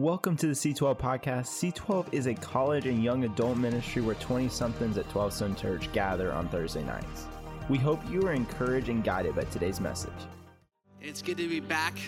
[0.00, 1.48] Welcome to the C12 podcast.
[1.60, 5.92] C12 is a college and young adult ministry where 20 somethings at 12 Stone Church
[5.92, 7.26] gather on Thursday nights.
[7.68, 10.10] We hope you are encouraged and guided by today's message.
[11.02, 11.98] It's good to be back.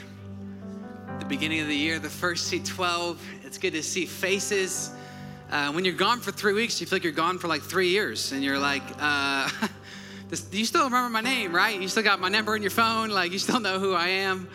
[1.18, 3.18] The beginning of the year, the first C12.
[3.44, 4.90] It's good to see faces.
[5.50, 7.88] Uh, when you're gone for three weeks, you feel like you're gone for like three
[7.88, 9.50] years, and you're like, uh,
[10.30, 11.78] this, you still remember my name, right?
[11.78, 14.48] You still got my number in your phone, like you still know who I am.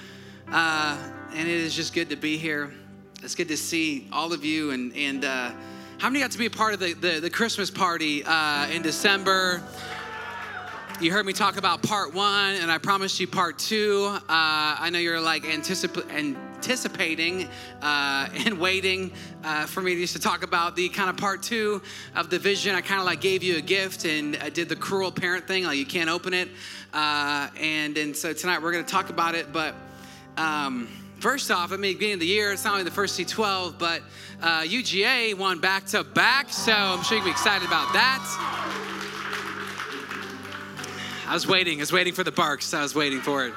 [0.51, 0.97] Uh,
[1.35, 2.73] and it is just good to be here.
[3.23, 4.71] It's good to see all of you.
[4.71, 5.51] And, and uh,
[5.97, 8.83] how many got to be a part of the, the, the Christmas party uh, in
[8.83, 9.63] December?
[11.01, 14.07] You heard me talk about part one, and I promised you part two.
[14.11, 17.47] Uh, I know you're like anticip- anticipating
[17.81, 19.11] uh, and waiting
[19.43, 21.81] uh, for me just to talk about the kind of part two
[22.15, 22.75] of the vision.
[22.75, 25.63] I kind of like gave you a gift and I did the cruel parent thing,
[25.63, 26.49] like you can't open it.
[26.93, 29.73] Uh, and, and so tonight we're going to talk about it, but.
[30.37, 30.87] Um,
[31.19, 34.03] First off, I mean, beginning of the year, it's not only the first C12, but
[34.39, 38.23] uh, UGA won back to back, so I'm sure you can be excited about that.
[41.27, 43.53] I was waiting, I was waiting for the barks, I was waiting for it.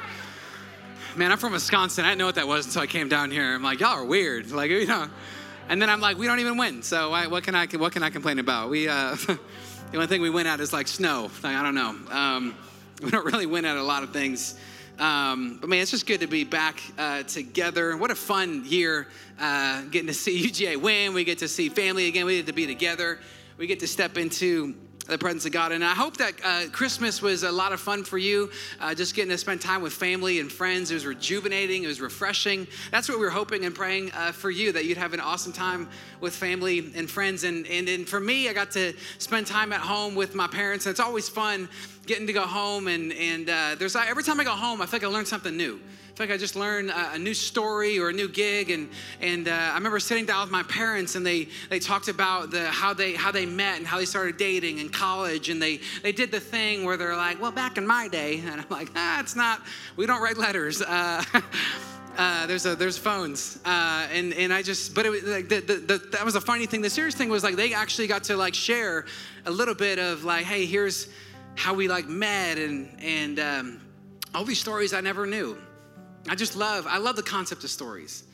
[1.17, 2.07] Man, I'm from Wisconsin.
[2.07, 3.55] I didn't know what that was until I came down here.
[3.55, 5.09] I'm like, y'all are weird, like you know.
[5.69, 8.03] And then I'm like, we don't even win, so I, what can I what can
[8.03, 8.71] I complain about?
[8.71, 9.39] We uh, the
[9.93, 11.31] only thing we win at is like snow.
[11.43, 11.95] Like, I don't know.
[12.11, 12.55] Um,
[13.03, 14.59] we don't really win at a lot of things.
[15.01, 17.97] Um, but man, it's just good to be back uh, together.
[17.97, 19.09] What a fun year
[19.41, 21.15] uh, getting to see UGA win.
[21.15, 22.27] We get to see family again.
[22.27, 23.19] We get to be together.
[23.57, 24.75] We get to step into
[25.07, 25.73] the presence of God.
[25.73, 29.15] And I hope that uh, Christmas was a lot of fun for you, uh, just
[29.15, 30.91] getting to spend time with family and friends.
[30.91, 32.67] It was rejuvenating, it was refreshing.
[32.91, 35.53] That's what we were hoping and praying uh, for you, that you'd have an awesome
[35.53, 35.89] time
[36.21, 37.45] with family and friends.
[37.45, 40.87] And, and, and for me, I got to spend time at home with my parents.
[40.87, 41.69] And it's always fun
[42.11, 42.89] getting to go home.
[42.89, 45.57] And, and uh, there's every time I go home, I feel like I learn something
[45.57, 45.81] new
[46.11, 48.71] I feel like I just learned a, a new story or a new gig.
[48.71, 48.89] And,
[49.21, 52.67] and uh, I remember sitting down with my parents and they, they talked about the,
[52.67, 55.51] how, they, how they met and how they started dating in college.
[55.51, 58.43] And they, they did the thing where they're like, well, back in my day.
[58.51, 59.63] And I'm like, ah, it's not,
[59.97, 60.83] we don't write letters.
[60.91, 61.23] Uh,
[62.19, 65.61] Uh, there's a, there's phones, uh, and and I just, but it was like the,
[65.61, 66.83] the, the, that was a funny thing.
[66.83, 69.07] The serious thing was like they actually got to like share
[69.47, 71.09] a little bit of like, hey, here's
[71.61, 73.81] how we like met, and and um,
[74.35, 75.59] all these stories I never knew.
[76.29, 78.25] I just love, I love the concept of stories.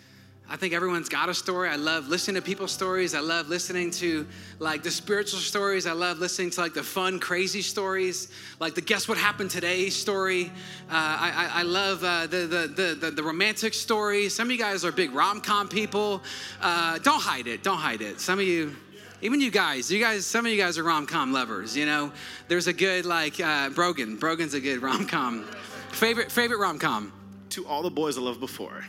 [0.49, 1.69] I think everyone's got a story.
[1.69, 3.17] I love listening to people's stories.
[3.17, 4.29] I love listening to
[4.61, 5.87] like the spiritual stories.
[5.89, 8.29] I love listening to like the fun, crazy stories,
[8.61, 10.53] like the guess what happened today story.
[10.89, 14.37] Uh, I, I, I, love uh, the, the, the, the, romantic stories.
[14.37, 16.23] Some of you guys are big rom com people.
[16.61, 17.65] Uh, don't hide it.
[17.65, 18.21] Don't hide it.
[18.21, 18.77] Some of you,
[19.23, 21.77] even you guys, you guys, some of you guys are rom com lovers.
[21.77, 22.13] You know,
[22.49, 24.17] there's a good like uh, Brogan.
[24.17, 25.45] Brogan's a good rom com.
[25.91, 27.13] Favorite favorite rom com
[27.51, 28.85] to all the boys I loved before?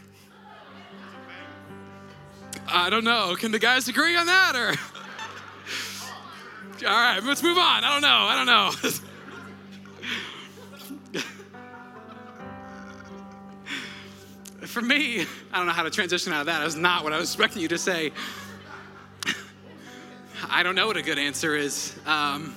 [2.70, 3.36] I don't know.
[3.38, 4.70] Can the guys agree on that or?
[6.86, 7.84] All right, let's move on.
[7.84, 8.08] I don't know.
[8.08, 8.72] I don't know.
[14.68, 16.60] For me, I don't know how to transition out of that.
[16.60, 18.12] That was not what I was expecting you to say.
[20.50, 21.94] I don't know what a good answer is.
[22.06, 22.56] Um,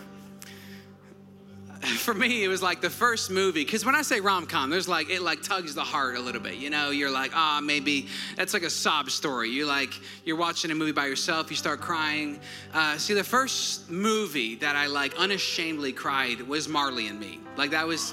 [1.96, 3.64] for me, it was like the first movie.
[3.64, 6.40] Because when I say rom com, there's like it like tugs the heart a little
[6.40, 6.54] bit.
[6.56, 8.06] You know, you're like, ah, oh, maybe
[8.36, 9.50] that's like a sob story.
[9.50, 9.92] You like
[10.24, 12.38] you're watching a movie by yourself, you start crying.
[12.72, 17.40] Uh, see, the first movie that I like unashamedly cried was Marley and Me.
[17.56, 18.12] Like that was,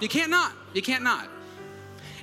[0.00, 1.28] you can't not, you can't not.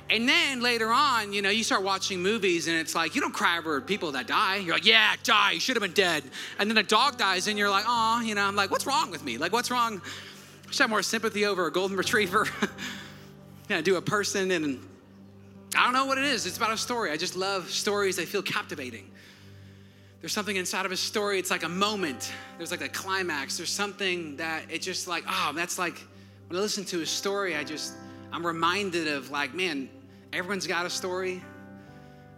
[0.08, 3.34] And then later on, you know, you start watching movies and it's like, you don't
[3.34, 4.56] cry over people that die.
[4.56, 6.22] You're like, yeah, die, you should have been dead.
[6.58, 9.10] And then a dog dies and you're like, oh, you know, I'm like, what's wrong
[9.10, 9.36] with me?
[9.36, 10.00] Like, what's wrong?
[10.00, 12.46] I should have more sympathy over a golden retriever.
[13.68, 14.80] yeah, do a person and
[15.74, 16.46] I don't know what it is.
[16.46, 17.10] It's about a story.
[17.10, 18.14] I just love stories.
[18.14, 19.10] They feel captivating.
[20.20, 21.38] There's something inside of a story.
[21.40, 22.32] It's like a moment.
[22.58, 23.56] There's like a climax.
[23.56, 25.98] There's something that it's just like, oh, that's like
[26.46, 27.94] when I listen to a story, I just
[28.32, 29.88] I'm reminded of like, man,
[30.36, 31.42] everyone's got a story.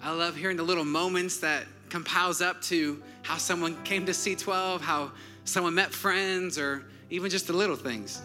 [0.00, 4.80] I love hearing the little moments that compiles up to how someone came to C12,
[4.80, 5.10] how
[5.45, 8.22] someone met friends, or even just the little things.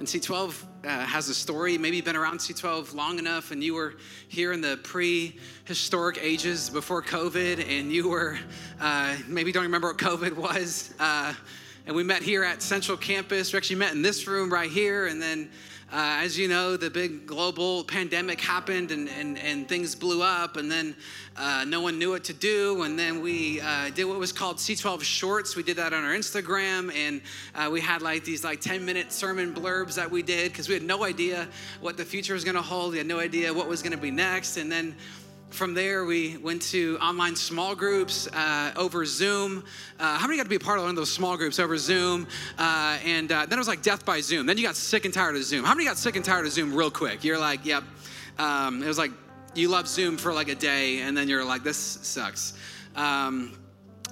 [0.00, 1.78] And C12 uh, has a story.
[1.78, 3.94] Maybe you've been around C12 long enough and you were
[4.26, 8.36] here in the prehistoric ages before COVID, and you were
[8.80, 10.92] uh, maybe don't remember what COVID was.
[10.98, 11.32] Uh,
[11.86, 13.52] and we met here at Central Campus.
[13.52, 15.50] We actually met in this room right here, and then
[15.92, 20.56] uh, as you know, the big global pandemic happened and, and, and things blew up,
[20.56, 20.96] and then
[21.36, 22.82] uh, no one knew what to do.
[22.82, 25.56] And then we uh, did what was called C12 Shorts.
[25.56, 27.20] We did that on our Instagram, and
[27.54, 30.74] uh, we had like these like 10 minute sermon blurbs that we did because we
[30.74, 31.48] had no idea
[31.80, 32.92] what the future was going to hold.
[32.92, 34.56] We had no idea what was going to be next.
[34.56, 34.94] And then
[35.54, 39.64] from there, we went to online small groups uh, over Zoom.
[40.00, 41.78] Uh, how many got to be a part of one of those small groups over
[41.78, 42.26] Zoom?
[42.58, 44.46] Uh, and uh, then it was like death by Zoom.
[44.46, 45.64] Then you got sick and tired of Zoom.
[45.64, 47.22] How many got sick and tired of Zoom real quick?
[47.22, 47.84] You're like, yep.
[48.36, 49.12] Um, it was like
[49.54, 52.54] you love Zoom for like a day, and then you're like, this sucks.
[52.96, 53.56] Um,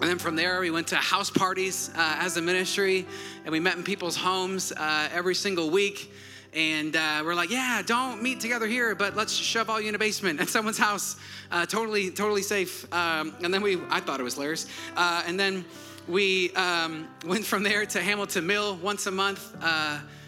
[0.01, 3.05] and then from there, we went to house parties uh, as a ministry,
[3.45, 6.13] and we met in people's homes uh, every single week
[6.55, 9.95] and uh, we're like, yeah, don't meet together here, but let's shove all you in
[9.95, 11.17] a basement at someone's house,
[11.51, 12.93] uh, totally, totally safe.
[12.93, 14.67] Um, and then we, I thought it was hilarious.
[14.95, 15.65] Uh, and then
[16.09, 19.55] we um, went from there to Hamilton Mill once a month.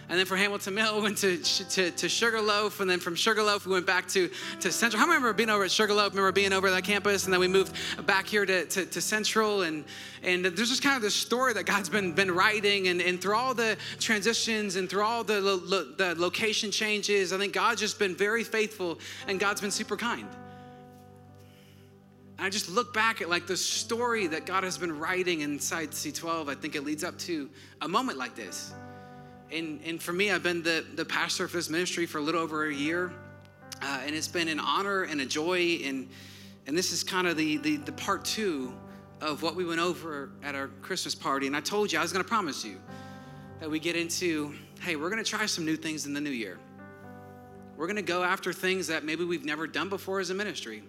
[0.09, 2.81] And then from Hamilton Mill, we went to, to, to Sugarloaf.
[2.81, 4.31] And then from Sugarloaf, we went back to,
[4.61, 5.03] to Central.
[5.03, 7.25] I remember being over at Sugarloaf, remember being over at that campus.
[7.25, 7.75] And then we moved
[8.07, 9.63] back here to, to, to Central.
[9.63, 9.85] And,
[10.23, 12.89] and there's just kind of this story that God's been, been writing.
[12.89, 17.39] And, and through all the transitions and through all the, lo, the location changes, I
[17.39, 20.29] think God's just been very faithful and God's been super kind.
[22.37, 25.93] And I just look back at like the story that God has been writing inside
[25.93, 26.49] C12.
[26.49, 27.49] I think it leads up to
[27.81, 28.75] a moment like this
[29.53, 32.41] and, and for me, I've been the, the pastor of this ministry for a little
[32.41, 33.13] over a year.
[33.83, 35.81] Uh, and it's been an honor and a joy.
[35.85, 36.09] And,
[36.67, 38.73] and this is kind of the, the, the part two
[39.21, 41.47] of what we went over at our Christmas party.
[41.47, 42.81] And I told you, I was going to promise you
[43.61, 46.31] that we get into, hey, we're going to try some new things in the new
[46.31, 46.59] year.
[47.77, 50.83] We're going to go after things that maybe we've never done before as a ministry.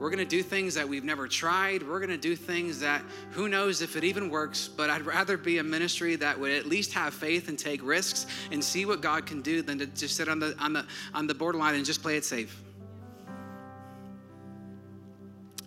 [0.00, 1.86] We're going to do things that we've never tried.
[1.86, 3.02] We're going to do things that
[3.32, 6.64] who knows if it even works, but I'd rather be a ministry that would at
[6.64, 10.16] least have faith and take risks and see what God can do than to just
[10.16, 12.62] sit on the on the on the borderline and just play it safe.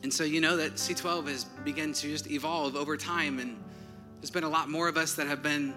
[0.01, 3.55] And so you know that C12 has begun to just evolve over time and
[4.19, 5.75] there's been a lot more of us that have been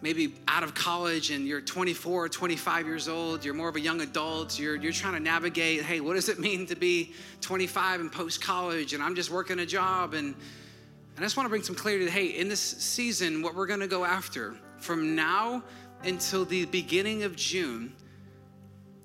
[0.00, 3.80] maybe out of college and you're 24 or 25 years old you're more of a
[3.80, 8.00] young adult you're, you're trying to navigate hey what does it mean to be 25
[8.00, 10.14] and post college and i'm just working a job.
[10.14, 13.54] And, and i just want to bring some clarity to hey in this season what
[13.54, 15.62] we're going to go after from now
[16.04, 17.92] until the beginning of june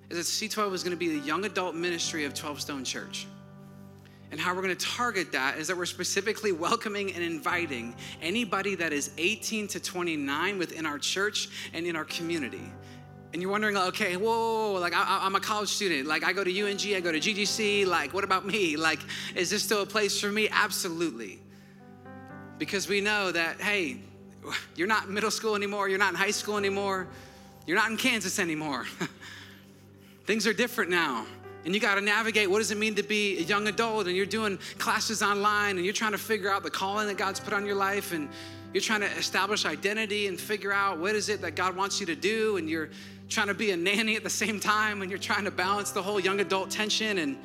[0.10, 3.28] is that c12 is going to be the young adult ministry of 12 stone church
[4.34, 8.74] and how we're going to target that is that we're specifically welcoming and inviting anybody
[8.74, 12.64] that is 18 to 29 within our church and in our community.
[13.32, 16.08] And you're wondering, okay, whoa, like I, am a college student.
[16.08, 17.86] Like I go to UNG, I go to GGC.
[17.86, 18.76] Like, what about me?
[18.76, 19.02] Like,
[19.36, 20.50] is this still a place for me?
[20.50, 21.40] Absolutely.
[22.58, 24.00] Because we know that, hey,
[24.76, 27.08] you're not in middle school anymore, you're not in high school anymore,
[27.68, 28.88] you're not in Kansas anymore.
[30.26, 31.28] Things are different now
[31.66, 34.16] and you got to navigate what does it mean to be a young adult and
[34.16, 37.54] you're doing classes online and you're trying to figure out the calling that God's put
[37.54, 38.30] on your life and
[38.74, 42.06] you're trying to establish identity and figure out what is it that God wants you
[42.08, 42.90] to do and you're
[43.30, 46.02] trying to be a nanny at the same time and you're trying to balance the
[46.02, 47.20] whole young adult tension.
[47.20, 47.38] And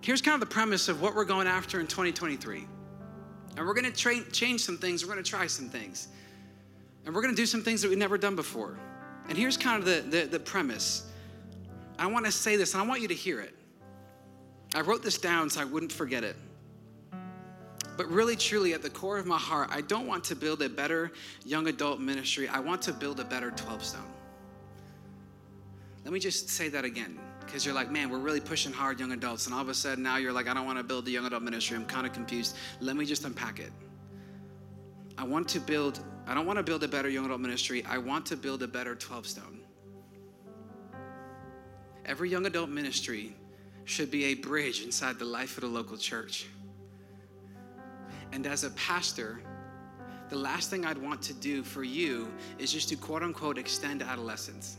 [0.00, 2.66] here's kind of the premise of what we're going after in 2023
[3.56, 6.08] and we're going to tra- change some things we're going to try some things.
[7.06, 8.78] And we're going to do some things that we've never done before.
[9.28, 11.10] And here's kind of the, the, the premise
[11.98, 13.54] I want to say this and I want you to hear it.
[14.74, 16.36] I wrote this down so I wouldn't forget it.
[17.96, 20.68] But really, truly, at the core of my heart, I don't want to build a
[20.68, 21.12] better
[21.44, 22.48] young adult ministry.
[22.48, 24.02] I want to build a better 12 stone.
[26.04, 29.12] Let me just say that again, because you're like, man, we're really pushing hard young
[29.12, 29.46] adults.
[29.46, 31.24] And all of a sudden, now you're like, I don't want to build a young
[31.24, 31.76] adult ministry.
[31.76, 32.56] I'm kind of confused.
[32.80, 33.70] Let me just unpack it.
[35.16, 37.84] I want to build, I don't want to build a better young adult ministry.
[37.84, 39.60] I want to build a better 12 stone.
[42.06, 43.34] Every young adult ministry
[43.84, 46.46] should be a bridge inside the life of the local church.
[48.32, 49.40] And as a pastor,
[50.28, 54.02] the last thing I'd want to do for you is just to quote unquote extend
[54.02, 54.78] adolescence.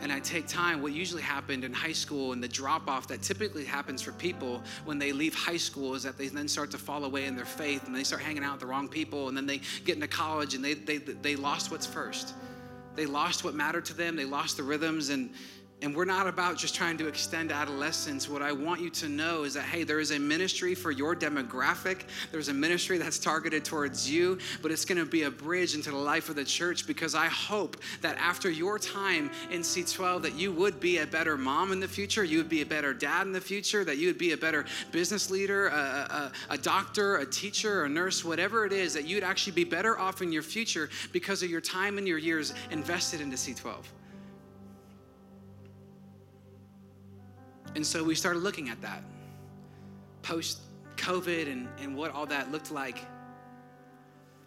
[0.00, 3.20] And I take time, what usually happened in high school and the drop off that
[3.20, 6.78] typically happens for people when they leave high school is that they then start to
[6.78, 9.36] fall away in their faith and they start hanging out with the wrong people and
[9.36, 12.34] then they get into college and they, they, they lost what's first.
[12.94, 15.30] They lost what mattered to them, they lost the rhythms and
[15.80, 18.28] and we're not about just trying to extend adolescence.
[18.28, 21.14] What I want you to know is that, hey, there is a ministry for your
[21.14, 22.02] demographic.
[22.32, 25.90] There's a ministry that's targeted towards you, but it's going to be a bridge into
[25.90, 30.34] the life of the church because I hope that after your time in C12 that
[30.34, 33.28] you would be a better mom in the future, you would be a better dad
[33.28, 37.18] in the future, that you would be a better business leader, a, a, a doctor,
[37.18, 40.42] a teacher, a nurse, whatever it is, that you'd actually be better off in your
[40.42, 43.84] future because of your time and your years invested into C12.
[47.74, 49.02] And so we started looking at that
[50.22, 50.60] post
[50.96, 52.98] COVID and, and what all that looked like.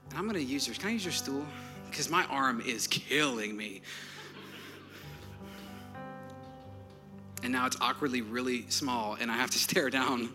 [0.09, 0.77] And I'm gonna use yours.
[0.77, 1.45] Can I use your stool?
[1.89, 3.81] Because my arm is killing me.
[7.43, 10.29] And now it's awkwardly really small, and I have to stare down.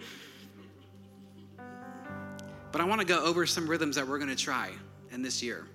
[2.72, 4.70] But I want to go over some rhythms that we're going to try
[5.12, 5.66] in this year.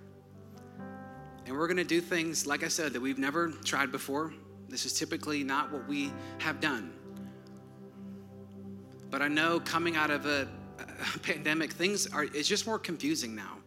[1.46, 4.32] And we're going to do things, like I said, that we've never tried before.
[4.68, 6.92] This is typically not what we have done.
[9.12, 10.48] But I know coming out of a,
[11.14, 13.58] a pandemic, things are, it's just more confusing now.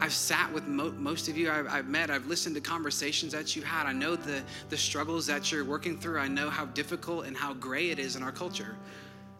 [0.00, 2.08] I've sat with mo- most of you I've, I've, met.
[2.08, 3.86] I've listened to conversations that you've had.
[3.88, 6.20] I know the, the struggles that you're working through.
[6.20, 8.76] I know how difficult and how gray it is in our culture.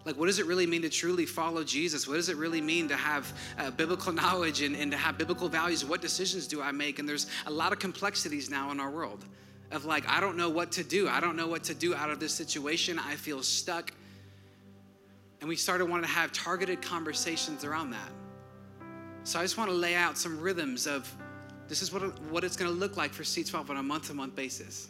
[0.04, 2.08] Like, what does it really mean to truly follow Jesus?
[2.08, 5.48] What does it really mean to have uh, biblical knowledge and, and to have biblical
[5.48, 5.84] values?
[5.84, 6.98] What decisions do I make?
[6.98, 9.24] And there's a lot of complexities now in our world
[9.70, 11.06] of like, I don't know what to do.
[11.08, 12.98] I don't know what to do out of this situation.
[12.98, 13.92] I feel stuck.
[15.40, 18.10] And we started wanting to have targeted conversations around that.
[19.24, 21.14] So I just want to lay out some rhythms of
[21.68, 24.14] this is what, what it's going to look like for C12 on a month to
[24.14, 24.88] month basis.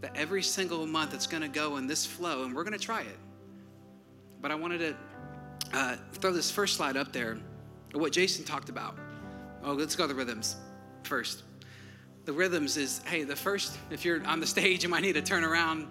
[0.00, 2.84] That every single month it's going to go in this flow, and we're going to
[2.84, 3.18] try it.
[4.40, 4.96] But I wanted to
[5.72, 7.38] uh, throw this first slide up there,
[7.92, 8.96] what Jason talked about.
[9.62, 10.56] Oh, let's go to the rhythms
[11.04, 11.44] first.
[12.24, 15.22] The rhythms is hey, the first, if you're on the stage, you might need to
[15.22, 15.86] turn around.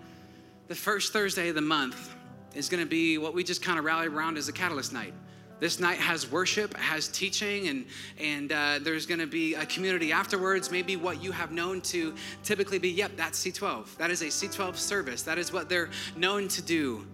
[0.67, 2.13] The first Thursday of the month
[2.55, 5.13] is going to be what we just kind of rallied around as a catalyst night.
[5.59, 7.85] This night has worship, has teaching, and
[8.19, 10.71] and uh, there's going to be a community afterwards.
[10.71, 13.95] Maybe what you have known to typically be, yep, that's C12.
[13.97, 15.21] That is a C12 service.
[15.21, 17.05] That is what they're known to do.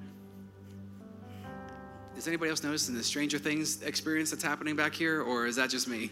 [2.18, 5.70] Is anybody else noticing the Stranger Things experience that's happening back here, or is that
[5.70, 6.12] just me?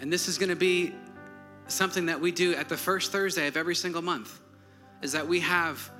[0.00, 0.94] And this is going to be
[1.70, 4.40] something that we do at the first Thursday of every single month
[5.02, 5.90] is that we have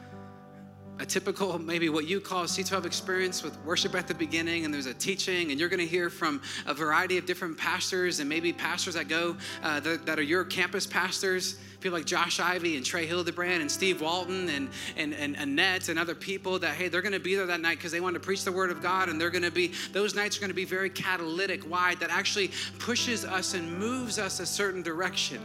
[1.00, 4.74] a typical, maybe what you call a C12 experience with worship at the beginning, and
[4.74, 8.28] there's a teaching, and you're going to hear from a variety of different pastors and
[8.28, 11.58] maybe pastors that go uh, that, that, are your campus pastors.
[11.80, 14.68] People like Josh Ivy and Trey Hildebrand and Steve Walton and,
[14.98, 17.78] and, and Annette and other people that, hey, they're going to be there that night
[17.78, 20.14] because they want to preach the word of God, and they're going to be, those
[20.14, 24.40] nights are going to be very catalytic, wide, that actually pushes us and moves us
[24.40, 25.40] a certain direction.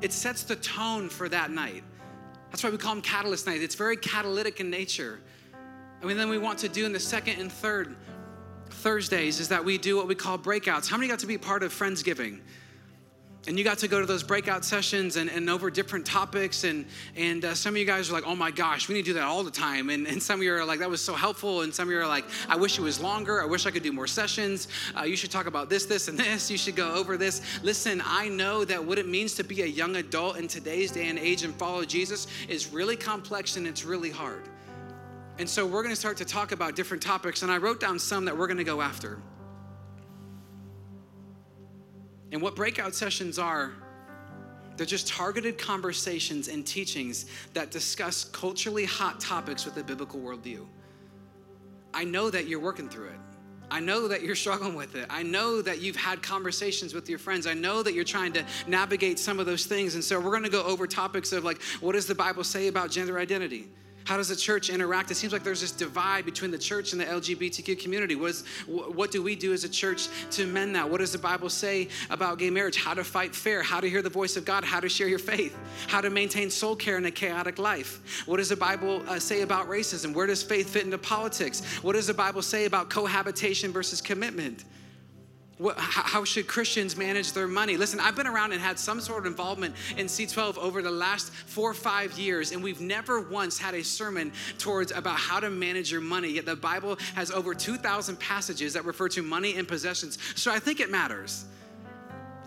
[0.00, 1.84] It sets the tone for that night.
[2.50, 3.62] That's why we call them catalyst nights.
[3.62, 5.20] It's very catalytic in nature.
[6.02, 7.94] I mean, then we want to do in the second and third
[8.70, 10.88] Thursdays is that we do what we call breakouts.
[10.88, 12.40] How many got to be part of Friendsgiving?
[13.46, 16.64] And you got to go to those breakout sessions and, and over different topics.
[16.64, 16.84] And
[17.16, 19.14] and uh, some of you guys are like oh my gosh we need to do
[19.14, 19.88] that all the time.
[19.88, 21.62] And, and some of you are like that was so helpful.
[21.62, 23.42] And some of you are like i wish it was longer.
[23.42, 24.68] I wish i could do more sessions.
[24.96, 26.50] Uh, you should talk about this this and this.
[26.50, 27.40] You should go over this.
[27.62, 31.08] Listen i know that what it means to be a young adult in today's day
[31.08, 34.42] and age and follow jesus is really complex and it's really hard.
[35.38, 37.42] And so we're going to start to talk about different topics.
[37.42, 39.18] And i wrote down some that we're going to go after
[42.32, 43.72] and what breakout sessions are,
[44.76, 50.64] they're just targeted conversations and teachings that discuss culturally hot topics with a biblical worldview.
[51.92, 53.20] I know that you're working through it.
[53.70, 55.06] I know that you're struggling with it.
[55.10, 57.46] I know that you've had conversations with your friends.
[57.46, 59.94] I know that you're trying to navigate some of those things.
[59.96, 62.68] And so we're going to go over topics of like, what does the Bible say
[62.68, 63.68] about gender identity?
[64.10, 65.12] How does the church interact?
[65.12, 68.16] It seems like there's this divide between the church and the LGBTQ community.
[68.16, 70.90] What, is, what do we do as a church to amend that?
[70.90, 72.76] What does the Bible say about gay marriage?
[72.76, 73.62] How to fight fair?
[73.62, 74.64] How to hear the voice of God?
[74.64, 75.56] How to share your faith?
[75.86, 78.24] How to maintain soul care in a chaotic life?
[78.26, 80.12] What does the Bible uh, say about racism?
[80.12, 81.62] Where does faith fit into politics?
[81.80, 84.64] What does the Bible say about cohabitation versus commitment?
[85.60, 87.76] What, how should Christians manage their money?
[87.76, 91.30] Listen, I've been around and had some sort of involvement in C12 over the last
[91.30, 95.50] four or five years, and we've never once had a sermon towards about how to
[95.50, 96.30] manage your money.
[96.30, 100.16] Yet the Bible has over 2,000 passages that refer to money and possessions.
[100.34, 101.44] So I think it matters.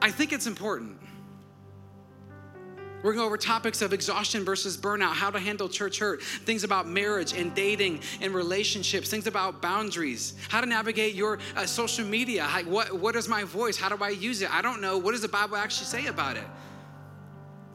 [0.02, 0.98] I think it's important.
[3.04, 6.88] We're going over topics of exhaustion versus burnout, how to handle church hurt, things about
[6.88, 12.44] marriage and dating and relationships, things about boundaries, how to navigate your uh, social media.
[12.46, 13.76] Like, what, what is my voice?
[13.76, 14.54] How do I use it?
[14.54, 14.98] I don't know.
[14.98, 16.46] What does the Bible actually say about it?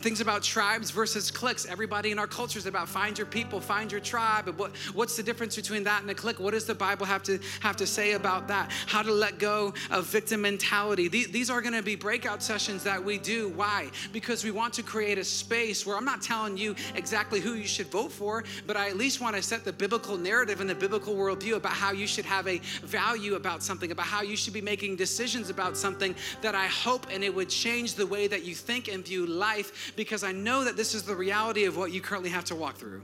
[0.01, 1.67] Things about tribes versus cliques.
[1.67, 4.49] Everybody in our culture is about find your people, find your tribe.
[4.59, 6.39] What, what's the difference between that and a clique?
[6.39, 8.71] What does the Bible have to have to say about that?
[8.87, 11.09] How to let go of victim mentality.
[11.09, 13.49] These, these are going to be breakout sessions that we do.
[13.51, 13.91] Why?
[14.13, 17.67] Because we want to create a space where I'm not telling you exactly who you
[17.67, 20.75] should vote for, but I at least want to set the biblical narrative and the
[20.75, 24.55] biblical worldview about how you should have a value about something, about how you should
[24.55, 28.45] be making decisions about something that I hope and it would change the way that
[28.45, 31.93] you think and view life because I know that this is the reality of what
[31.93, 33.03] you currently have to walk through.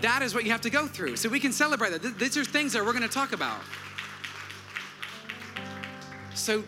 [0.00, 1.16] That is what you have to go through.
[1.16, 2.18] So we can celebrate that.
[2.18, 3.60] These are things that we're going to talk about.
[6.34, 6.64] So,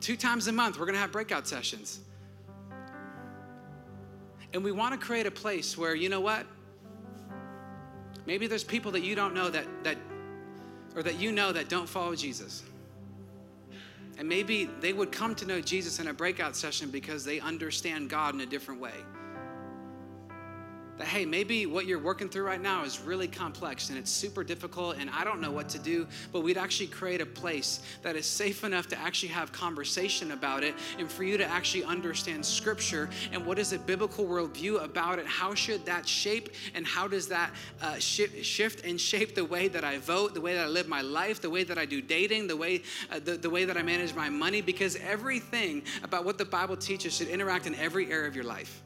[0.00, 2.00] two times a month, we're going to have breakout sessions.
[4.54, 6.46] And we want to create a place where, you know what?
[8.24, 9.96] Maybe there's people that you don't know that, that
[10.94, 12.62] or that you know that don't follow Jesus.
[14.18, 18.10] And maybe they would come to know Jesus in a breakout session because they understand
[18.10, 18.94] God in a different way
[20.98, 24.44] that, hey, maybe what you're working through right now is really complex and it's super
[24.44, 28.16] difficult and I don't know what to do, but we'd actually create a place that
[28.16, 32.44] is safe enough to actually have conversation about it and for you to actually understand
[32.44, 35.26] scripture and what is a biblical worldview about it.
[35.26, 37.50] How should that shape and how does that
[37.80, 40.88] uh, sh- shift and shape the way that I vote, the way that I live
[40.88, 43.76] my life, the way that I do dating, the way, uh, the, the way that
[43.76, 44.60] I manage my money?
[44.60, 48.82] Because everything about what the Bible teaches should interact in every area of your life.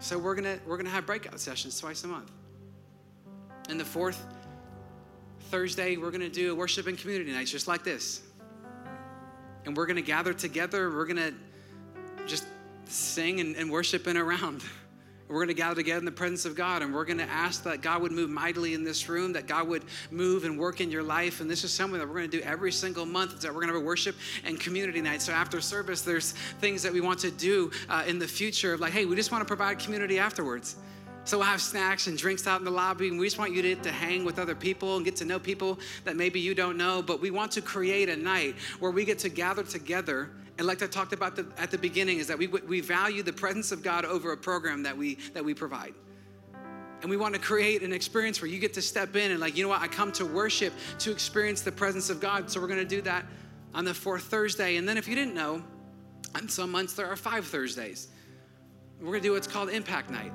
[0.00, 2.32] So we're gonna we're gonna have breakout sessions twice a month.
[3.68, 4.26] And the fourth
[5.50, 8.22] Thursday, we're gonna do a worship and community nights just like this.
[9.66, 11.32] And we're gonna gather together, we're gonna
[12.26, 12.46] just
[12.86, 14.64] sing and, and worship and around.
[15.30, 17.62] We're going to gather together in the presence of God and we're going to ask
[17.62, 20.90] that God would move mightily in this room, that God would move and work in
[20.90, 21.40] your life.
[21.40, 23.60] And this is something that we're going to do every single month, is that we're
[23.60, 25.22] going to have a worship and community night.
[25.22, 28.80] So after service, there's things that we want to do uh, in the future, of
[28.80, 30.74] like, hey, we just want to provide community afterwards.
[31.24, 33.62] So we'll have snacks and drinks out in the lobby, and we just want you
[33.62, 36.76] to, to hang with other people and get to know people that maybe you don't
[36.76, 37.02] know.
[37.02, 40.82] But we want to create a night where we get to gather together and like
[40.82, 43.82] I talked about the, at the beginning, is that we, we value the presence of
[43.82, 45.94] God over a program that we, that we provide.
[47.00, 49.56] And we want to create an experience where you get to step in and, like,
[49.56, 52.50] you know what, I come to worship to experience the presence of God.
[52.50, 53.24] So we're going to do that
[53.72, 54.76] on the fourth Thursday.
[54.76, 55.64] And then, if you didn't know,
[56.34, 58.08] on some months there are five Thursdays.
[59.00, 60.32] We're going to do what's called Impact Night.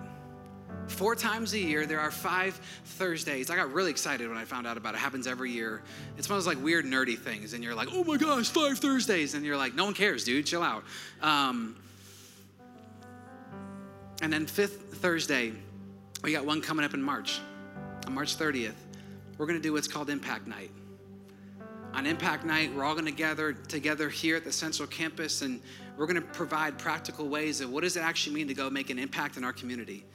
[0.88, 2.54] Four times a year, there are five
[2.86, 3.50] Thursdays.
[3.50, 4.98] I got really excited when I found out about it.
[4.98, 5.00] it.
[5.02, 5.82] happens every year.
[6.18, 8.78] It's one of those like weird nerdy things, and you're like, oh my gosh, five
[8.78, 9.34] Thursdays.
[9.34, 10.84] And you're like, no one cares, dude, chill out.
[11.22, 11.76] Um,
[14.22, 15.52] and then fifth Thursday,
[16.24, 17.40] we got one coming up in March.
[18.08, 18.76] On March 30th,
[19.38, 20.72] we're gonna do what's called Impact Night.
[21.94, 25.62] On Impact Night, we're all gonna gather together here at the Central Campus, and
[25.98, 29.00] we're gonna provide practical ways of what does it actually mean to go make an
[29.00, 30.06] impact in our community.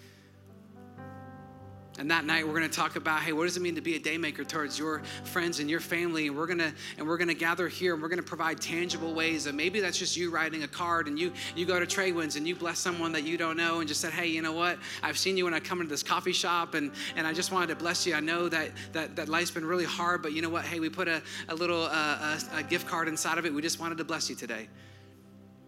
[2.00, 3.94] And that night we're going to talk about, hey, what does it mean to be
[3.94, 6.28] a daymaker towards your friends and your family?
[6.28, 8.58] And we're going to and we're going to gather here and we're going to provide
[8.58, 9.44] tangible ways.
[9.44, 12.48] And maybe that's just you writing a card and you you go to Traywinds and
[12.48, 14.78] you bless someone that you don't know and just said, hey, you know what?
[15.02, 17.66] I've seen you when I come into this coffee shop and and I just wanted
[17.66, 18.14] to bless you.
[18.14, 20.64] I know that that, that life's been really hard, but you know what?
[20.64, 23.52] Hey, we put a, a little uh, a, a gift card inside of it.
[23.52, 24.68] We just wanted to bless you today.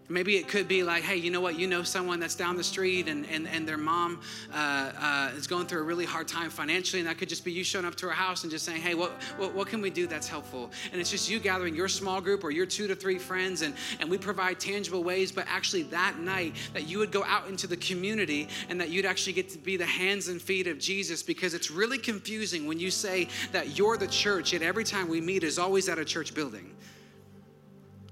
[0.09, 1.57] Maybe it could be like, hey, you know what?
[1.57, 4.19] You know someone that's down the street and, and, and their mom
[4.53, 7.51] uh, uh, is going through a really hard time financially, and that could just be
[7.51, 9.89] you showing up to her house and just saying, hey, what, what, what can we
[9.89, 10.71] do that's helpful?
[10.91, 13.73] And it's just you gathering your small group or your two to three friends, and,
[13.99, 17.65] and we provide tangible ways, but actually that night that you would go out into
[17.65, 21.23] the community and that you'd actually get to be the hands and feet of Jesus
[21.23, 25.21] because it's really confusing when you say that you're the church, and every time we
[25.21, 26.69] meet is always at a church building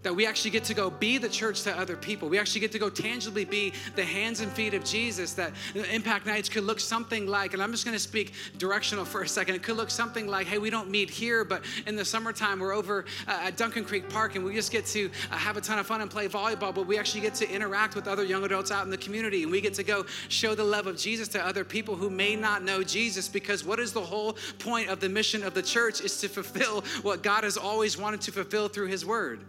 [0.03, 2.29] that we actually get to go be the church to other people.
[2.29, 5.33] We actually get to go tangibly be the hands and feet of Jesus.
[5.33, 5.53] That
[5.91, 9.55] impact nights could look something like, and I'm just to speak directional for a second.
[9.55, 12.73] It could look something like, hey, we don't meet here, but in the summertime we're
[12.73, 15.77] over uh, at Duncan Creek Park and we just get to uh, have a ton
[15.79, 16.73] of fun and play volleyball.
[16.73, 19.51] But we actually get to interact with other young adults out in the community, and
[19.51, 22.63] we get to go show the love of Jesus to other people who may not
[22.63, 23.27] know Jesus.
[23.27, 26.81] Because what is the whole point of the mission of the church is to fulfill
[27.01, 29.41] what God has always wanted to fulfill through His Word.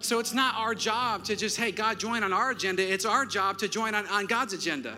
[0.00, 2.82] So it's not our job to just, hey, God, join on our agenda.
[2.82, 4.96] It's our job to join on, on God's agenda.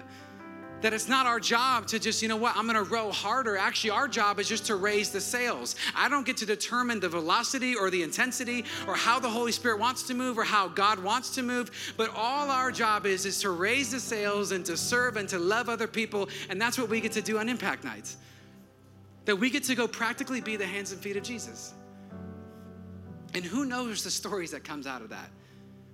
[0.83, 3.59] That it's not our job to just, you know what, I'm gonna row harder.
[3.59, 5.77] Actually, our job is just to raise the sails.
[5.95, 9.79] I don't get to determine the velocity or the intensity or how the Holy Spirit
[9.79, 13.41] wants to move or how God wants to move, but all our job is is
[13.43, 16.31] to raise the sails and to serve and to love other people.
[16.49, 18.17] And that's what we get to do on Impact Nights.
[19.27, 21.75] That we get to go practically be the hands and feet of Jesus.
[23.35, 25.31] And who knows the stories that comes out of that?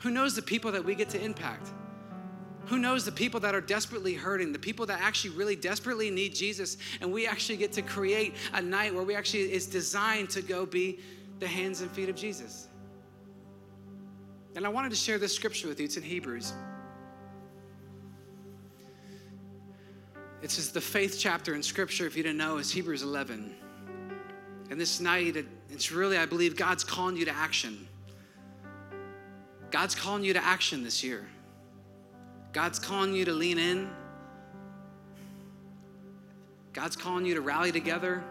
[0.02, 1.68] Who knows the people that we get to impact?
[2.66, 6.34] Who knows the people that are desperately hurting, the people that actually really desperately need
[6.34, 10.42] Jesus, and we actually get to create a night where we actually is designed to
[10.42, 10.98] go be
[11.38, 12.66] the hands and feet of Jesus.
[14.56, 15.84] And I wanted to share this scripture with you.
[15.84, 16.52] It's in Hebrews.
[20.42, 23.54] It's just the faith chapter in scripture, if you didn't know, is Hebrews 11.
[24.70, 25.36] And this night,
[25.70, 27.86] it's really, I believe, God's calling you to action.
[29.70, 31.26] God's calling you to action this year.
[32.52, 33.90] God's calling you to lean in.
[36.72, 38.22] God's calling you to rally together.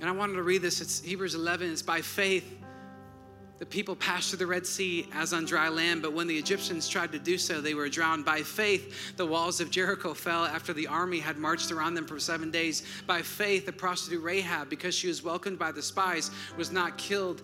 [0.00, 0.80] And I wanted to read this.
[0.80, 1.70] It's Hebrews 11.
[1.70, 2.61] It's by faith
[3.62, 6.88] The people passed through the Red Sea as on dry land, but when the Egyptians
[6.88, 8.24] tried to do so, they were drowned.
[8.24, 12.18] By faith, the walls of Jericho fell after the army had marched around them for
[12.18, 12.82] seven days.
[13.06, 17.42] By faith, the prostitute Rahab, because she was welcomed by the spies, was not killed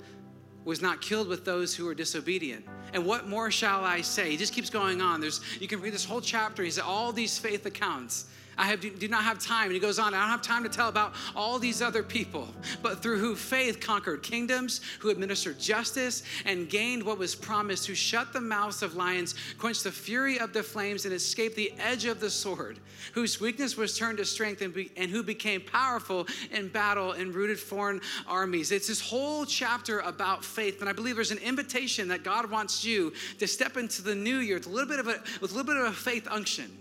[0.65, 2.67] was not killed with those who were disobedient.
[2.93, 4.33] And what more shall I say?
[4.33, 5.21] He just keeps going on.
[5.21, 6.65] There's you can read this whole chapter.
[6.65, 8.27] He said all these faith accounts.
[8.59, 9.67] I have, do not have time.
[9.67, 12.49] And he goes on, I don't have time to tell about all these other people,
[12.83, 17.95] but through who faith conquered kingdoms, who administered justice and gained what was promised, who
[17.95, 22.05] shut the mouths of lions, quenched the fury of the flames, and escaped the edge
[22.05, 22.81] of the sword,
[23.13, 27.35] whose weakness was turned to strength, and, be, and who became powerful in battle and
[27.35, 28.73] routed foreign armies.
[28.73, 30.81] It's this whole chapter about faith.
[30.81, 34.39] And I believe there's an invitation that God wants you to step into the new
[34.39, 36.77] year with a little bit of a, with a little bit of a faith unction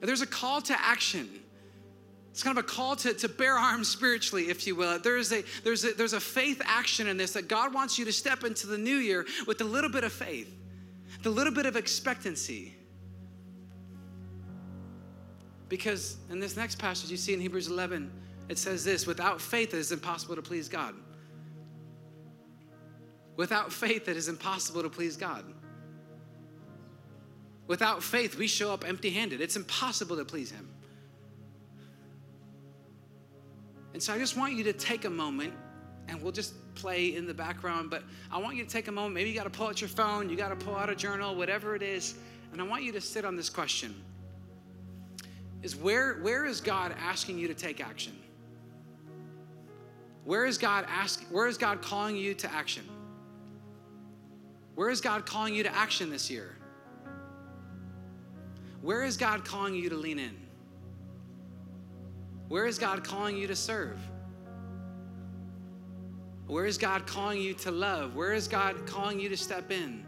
[0.00, 1.28] there's a call to action.
[2.30, 4.98] It's kind of a call to, to bear arms spiritually, if you will.
[5.00, 8.12] There's a, there's, a, there's a faith action in this that God wants you to
[8.12, 10.54] step into the new year with a little bit of faith,
[11.22, 12.74] the little bit of expectancy.
[15.68, 18.10] Because in this next passage you see in Hebrews 11,
[18.48, 20.94] it says this without faith, it is impossible to please God.
[23.36, 25.44] Without faith, it is impossible to please God.
[27.68, 29.40] Without faith, we show up empty handed.
[29.40, 30.68] It's impossible to please Him.
[33.92, 35.52] And so I just want you to take a moment,
[36.08, 38.02] and we'll just play in the background, but
[38.32, 39.14] I want you to take a moment.
[39.14, 41.34] Maybe you got to pull out your phone, you got to pull out a journal,
[41.34, 42.14] whatever it is,
[42.52, 43.94] and I want you to sit on this question.
[45.62, 48.16] Is where, where is God asking you to take action?
[50.24, 52.84] Where is God asking, where is God calling you to action?
[54.74, 56.57] Where is God calling you to action this year?
[58.80, 60.36] Where is God calling you to lean in?
[62.48, 63.98] Where is God calling you to serve?
[66.46, 68.14] Where is God calling you to love?
[68.16, 70.04] Where is God calling you to step in?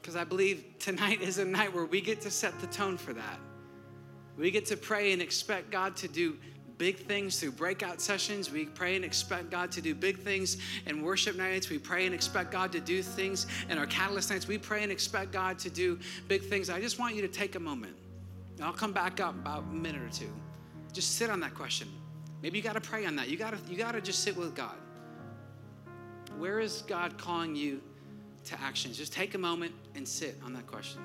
[0.00, 3.12] Because I believe tonight is a night where we get to set the tone for
[3.12, 3.38] that.
[4.36, 6.36] We get to pray and expect God to do
[6.78, 8.50] big things through breakout sessions.
[8.50, 11.68] We pray and expect God to do big things in worship nights.
[11.68, 14.46] We pray and expect God to do things in our catalyst nights.
[14.46, 16.70] We pray and expect God to do big things.
[16.70, 17.96] I just want you to take a moment.
[18.62, 20.32] I'll come back up about a minute or two.
[20.92, 21.88] Just sit on that question.
[22.42, 23.28] Maybe you got to pray on that.
[23.28, 24.76] You got to you got to just sit with God.
[26.38, 27.80] Where is God calling you
[28.44, 28.96] to actions?
[28.96, 31.00] Just take a moment and sit on that question.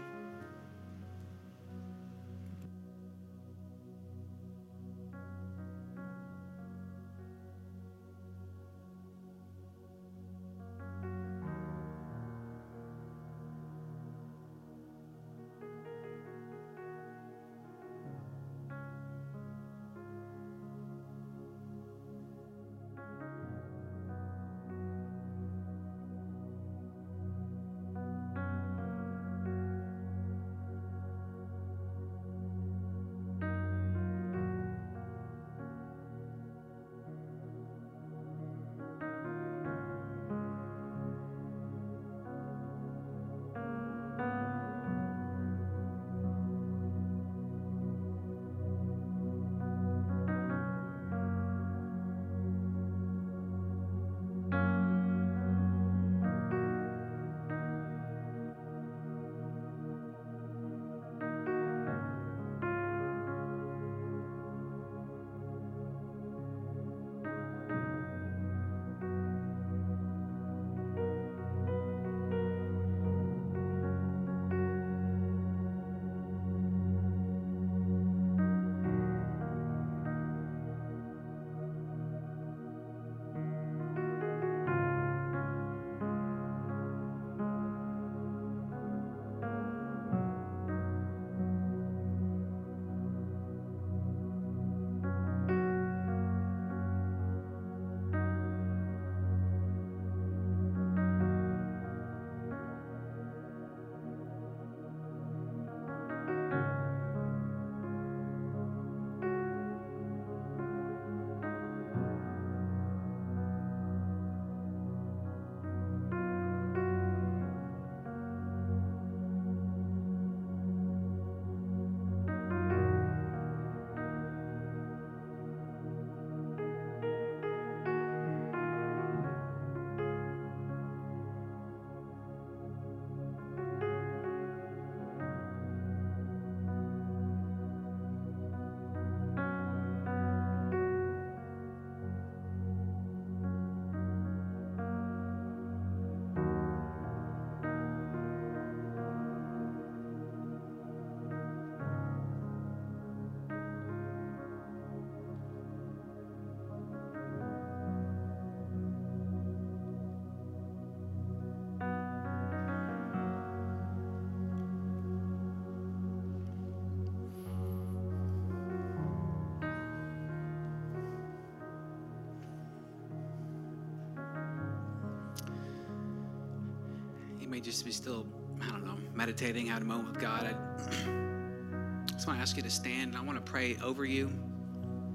[177.53, 178.25] May just be still,
[178.63, 180.53] I don't know, meditating, had a moment with God, I
[182.11, 183.13] just want to ask you to stand.
[183.13, 184.31] And I want to pray over you.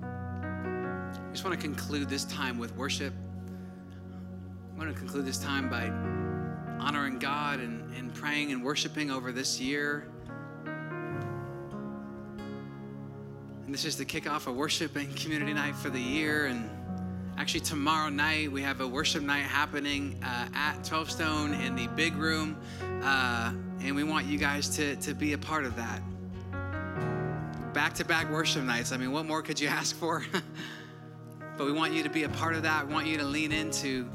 [0.05, 3.13] I just want to conclude this time with worship.
[4.73, 5.89] I want to conclude this time by
[6.81, 10.07] honoring God and, and praying and worshiping over this year.
[13.65, 16.47] And this is the kickoff of worship and community night for the year.
[16.47, 16.71] And
[17.39, 21.87] actually, tomorrow night, we have a worship night happening uh, at 12 Stone in the
[21.89, 22.61] big room.
[23.03, 26.03] Uh, and we want you guys to, to be a part of that.
[27.73, 28.91] Back to back worship nights.
[28.91, 30.25] I mean, what more could you ask for?
[31.57, 32.89] but we want you to be a part of that.
[32.89, 34.09] We want you to lean into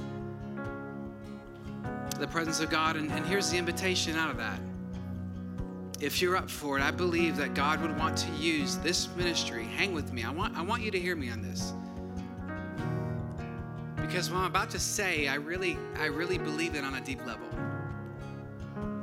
[2.19, 2.97] the presence of God.
[2.97, 4.59] And, and here's the invitation out of that.
[6.01, 9.63] If you're up for it, I believe that God would want to use this ministry.
[9.63, 10.25] Hang with me.
[10.25, 11.71] I want, I want you to hear me on this.
[14.13, 17.25] Because what I'm about to say, I really, I really believe it on a deep
[17.25, 17.47] level.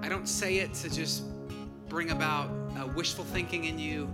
[0.03, 1.25] I don't say it to just
[1.89, 2.49] bring about
[2.95, 4.09] wishful thinking in you,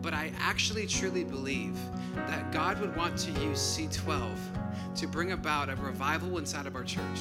[0.00, 1.76] but I actually truly believe
[2.14, 4.36] that God would want to use C12
[4.94, 7.18] to bring about a revival inside of our church.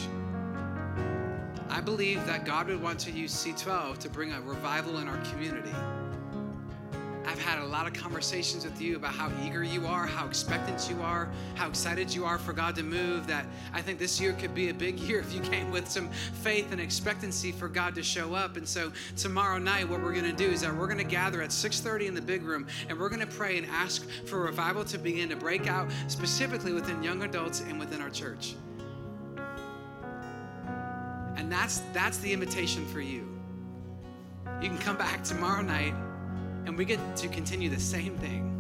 [1.69, 5.17] I believe that God would want to use C12 to bring a revival in our
[5.31, 5.73] community.
[7.27, 10.89] I've had a lot of conversations with you about how eager you are, how expectant
[10.89, 13.27] you are, how excited you are for God to move.
[13.27, 16.09] That I think this year could be a big year if you came with some
[16.09, 18.55] faith and expectancy for God to show up.
[18.55, 21.41] And so tomorrow night, what we're going to do is that we're going to gather
[21.41, 24.85] at 6:30 in the big room, and we're going to pray and ask for revival
[24.85, 28.55] to begin to break out specifically within young adults and within our church.
[31.35, 33.27] And that's that's the invitation for you.
[34.61, 35.93] You can come back tomorrow night
[36.67, 38.53] and we get to continue the same thing.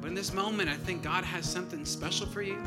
[0.00, 2.60] But in this moment, I think God has something special for you.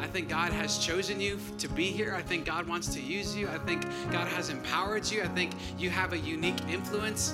[0.00, 2.14] I think God has chosen you to be here.
[2.14, 3.48] I think God wants to use you.
[3.48, 5.22] I think God has empowered you.
[5.22, 7.32] I think you have a unique influence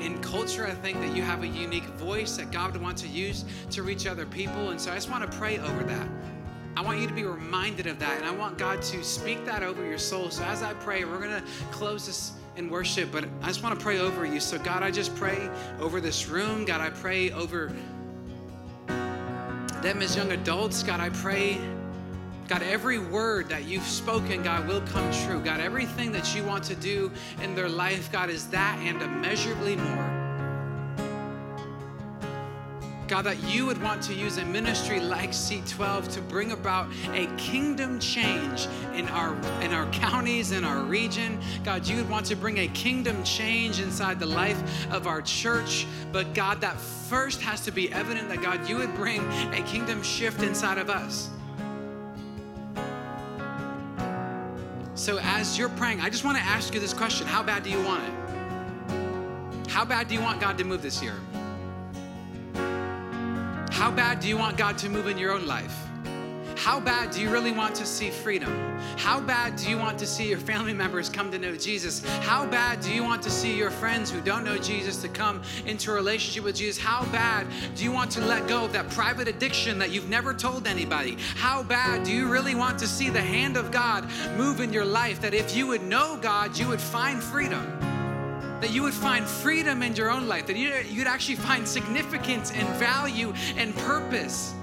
[0.00, 0.64] in culture.
[0.64, 3.82] I think that you have a unique voice that God would want to use to
[3.82, 4.70] reach other people.
[4.70, 6.08] And so I just want to pray over that.
[6.76, 9.64] I want you to be reminded of that, and I want God to speak that
[9.64, 10.30] over your soul.
[10.30, 13.78] So as I pray, we're going to close this in worship, but I just want
[13.78, 14.40] to pray over you.
[14.40, 16.64] So, God, I just pray over this room.
[16.64, 17.72] God, I pray over
[19.80, 20.82] them as young adults.
[20.82, 21.58] God, I pray.
[22.48, 25.40] God, every word that you've spoken, God, will come true.
[25.40, 29.76] God, everything that you want to do in their life, God, is that and immeasurably
[29.76, 30.17] more.
[33.08, 37.26] God, that you would want to use a ministry like C12 to bring about a
[37.38, 41.40] kingdom change in our in our counties, in our region.
[41.64, 45.86] God, you would want to bring a kingdom change inside the life of our church.
[46.12, 49.22] But God, that first has to be evident that God, you would bring
[49.54, 51.30] a kingdom shift inside of us.
[54.94, 57.26] So as you're praying, I just want to ask you this question.
[57.26, 59.70] How bad do you want it?
[59.70, 61.14] How bad do you want God to move this year?
[63.78, 65.72] How bad do you want God to move in your own life?
[66.56, 68.52] How bad do you really want to see freedom?
[68.96, 72.04] How bad do you want to see your family members come to know Jesus?
[72.24, 75.42] How bad do you want to see your friends who don't know Jesus to come
[75.64, 76.76] into a relationship with Jesus?
[76.76, 80.34] How bad do you want to let go of that private addiction that you've never
[80.34, 81.16] told anybody?
[81.36, 84.84] How bad do you really want to see the hand of God move in your
[84.84, 87.64] life that if you would know God, you would find freedom?
[88.60, 92.68] That you would find freedom in your own life, that you'd actually find significance and
[92.76, 94.54] value and purpose.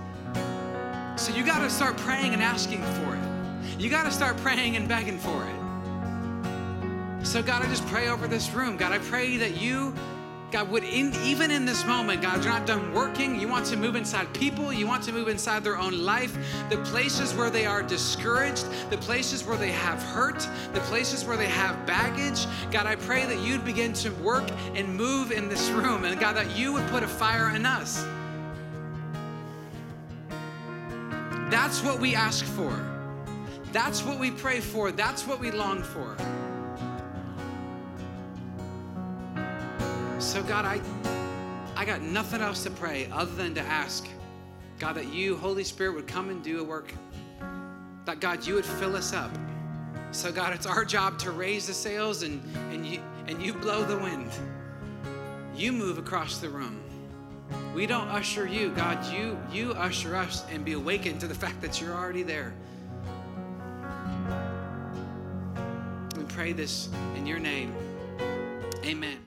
[1.16, 3.80] So you got to start praying and asking for it.
[3.80, 7.26] You got to start praying and begging for it.
[7.26, 8.78] So, God, I just pray over this room.
[8.78, 9.94] God, I pray that you
[10.52, 13.40] God, would in, even in this moment, God, you're not done working.
[13.40, 14.72] You want to move inside people.
[14.72, 16.38] You want to move inside their own life.
[16.70, 21.36] The places where they are discouraged, the places where they have hurt, the places where
[21.36, 22.46] they have baggage.
[22.72, 26.06] God, I pray that you'd begin to work and move in this room.
[26.06, 28.06] And God, that you would put a fire in us.
[31.50, 32.74] That's what we ask for.
[33.72, 34.92] That's what we pray for.
[34.92, 36.16] That's what we long for.
[40.36, 40.82] So, God, I,
[41.78, 44.06] I got nothing else to pray other than to ask,
[44.80, 46.94] God, that you, Holy Spirit, would come and do a work.
[48.04, 49.32] That, God, you would fill us up.
[50.12, 53.86] So, God, it's our job to raise the sails and, and, you, and you blow
[53.86, 54.30] the wind.
[55.56, 56.82] You move across the room.
[57.74, 59.06] We don't usher you, God.
[59.14, 62.54] You, you usher us and be awakened to the fact that you're already there.
[66.18, 67.74] We pray this in your name.
[68.84, 69.20] Amen.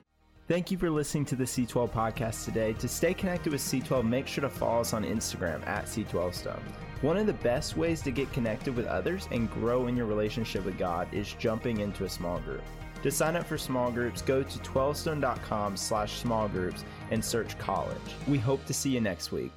[0.49, 2.73] Thank you for listening to the C12 podcast today.
[2.73, 6.63] To stay connected with C12, make sure to follow us on Instagram at C12Stone.
[7.01, 10.65] One of the best ways to get connected with others and grow in your relationship
[10.65, 12.63] with God is jumping into a small group.
[13.03, 17.97] To sign up for small groups, go to 12stone.com slash small groups and search college.
[18.27, 19.51] We hope to see you next week.